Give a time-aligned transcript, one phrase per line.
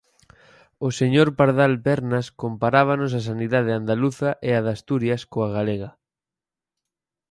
[0.85, 5.89] O señor Pardal Pernas comparábanos a sanidade andaluza e a de Asturias coa galega.